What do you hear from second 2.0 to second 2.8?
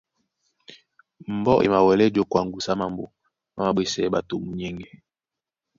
jǒkwa ŋgusu á